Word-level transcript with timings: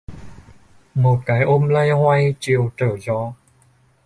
Một 0.95 1.19
cái 1.25 1.43
ôm 1.43 1.69
loay 1.69 1.89
hoay 1.91 2.35
chiều 2.39 2.71
trở 2.77 2.97
gió 3.01 3.33